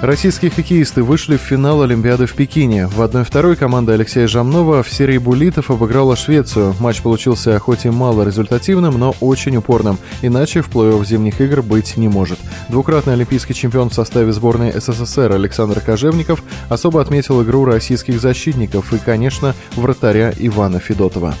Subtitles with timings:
[0.00, 2.86] Российские хоккеисты вышли в финал Олимпиады в Пекине.
[2.86, 6.76] В 1-2 команда Алексея Жамнова в серии буллитов обыграла Швецию.
[6.78, 9.98] Матч получился хоть и мало результативным, но очень упорным.
[10.22, 12.38] Иначе в плей-офф зимних игр быть не может.
[12.68, 18.98] Двукратный олимпийский чемпион в составе сборной СССР Александр Кожевников особо отметил игру российских защитников и,
[18.98, 21.34] конечно, вратаря Ивана Федотова.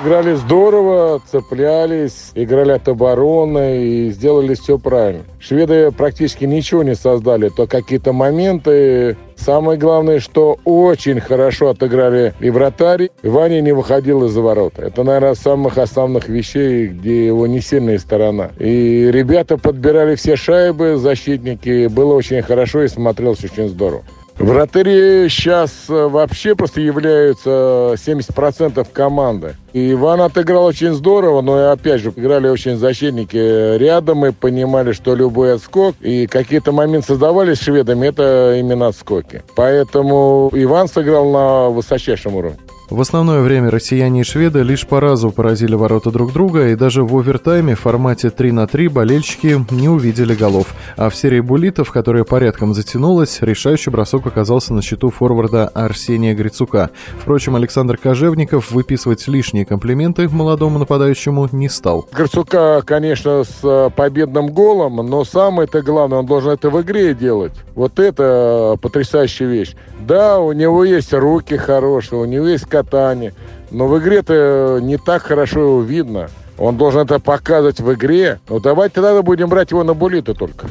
[0.00, 5.24] Играли здорово, цеплялись, играли от обороны и сделали все правильно.
[5.40, 9.16] Шведы практически ничего не создали, то какие-то моменты.
[9.34, 13.10] Самое главное, что очень хорошо отыграли и вратарь.
[13.24, 14.74] Ваня не выходил из-за ворот.
[14.78, 18.50] Это, наверное, самых основных вещей, где его не сильная сторона.
[18.58, 21.88] И ребята подбирали все шайбы, защитники.
[21.88, 24.04] Было очень хорошо и смотрелось очень здорово.
[24.38, 29.56] Вратари сейчас э, вообще просто являются 70% команды.
[29.72, 35.16] И Иван отыграл очень здорово, но опять же играли очень защитники рядом и понимали, что
[35.16, 39.42] любой отскок и какие-то моменты создавались шведами, это именно отскоки.
[39.56, 42.58] Поэтому Иван сыграл на высочайшем уровне.
[42.90, 47.04] В основное время россияне и шведы лишь по разу поразили ворота друг друга, и даже
[47.04, 50.68] в овертайме в формате 3 на 3 болельщики не увидели голов.
[50.96, 56.88] А в серии буллитов, которая порядком затянулась, решающий бросок оказался на счету форварда Арсения Грицука.
[57.18, 62.08] Впрочем, Александр Кожевников выписывать лишние комплименты молодому нападающему не стал.
[62.10, 67.52] Грицука, конечно, с победным голом, но самое-то главное, он должен это в игре делать.
[67.74, 69.74] Вот это потрясающая вещь.
[70.00, 73.34] Да, у него есть руки хорошие, у него есть катание,
[73.70, 76.28] но в игре-то не так хорошо его видно.
[76.58, 78.40] Он должен это показывать в игре.
[78.48, 80.66] Ну, давайте тогда будем брать его на булиты только.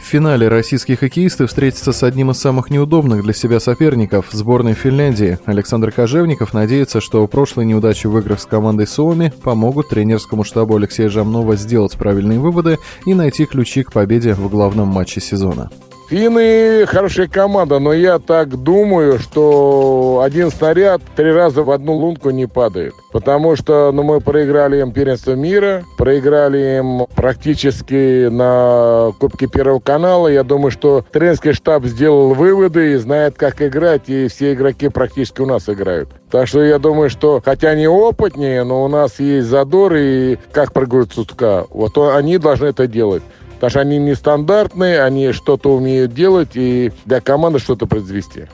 [0.00, 5.38] В финале российские хоккеисты встретятся с одним из самых неудобных для себя соперников– сборной Финляндии.
[5.46, 11.08] Александр Кожевников надеется, что прошлые неудачи в играх с командой Суоми помогут тренерскому штабу Алексея
[11.08, 15.70] Жамнова сделать правильные выводы и найти ключи к победе в главном матче сезона.
[16.12, 22.28] Финны хорошая команда, но я так думаю, что один снаряд три раза в одну лунку
[22.28, 22.92] не падает.
[23.12, 30.28] Потому что ну, мы проиграли им первенство мира, проиграли им практически на Кубке Первого канала.
[30.28, 35.40] Я думаю, что тренерский штаб сделал выводы и знает, как играть, и все игроки практически
[35.40, 36.10] у нас играют.
[36.30, 40.74] Так что я думаю, что хотя они опытнее, но у нас есть задор, и как
[40.74, 43.22] прыгают сутка, вот они должны это делать.
[43.62, 48.46] Потому что они нестандартные, они что-то умеют делать и для команды что-то произвести.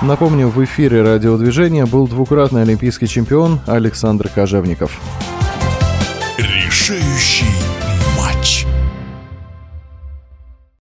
[0.00, 4.98] Напомню, в эфире радиодвижения был двукратный олимпийский чемпион Александр Кожевников.
[6.38, 7.65] Решающий